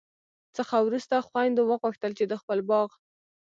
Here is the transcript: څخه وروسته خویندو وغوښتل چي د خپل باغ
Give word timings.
څخه 0.57 0.75
وروسته 0.87 1.25
خویندو 1.27 1.61
وغوښتل 1.71 2.11
چي 2.17 2.25
د 2.27 2.33
خپل 2.41 2.59
باغ 2.69 2.89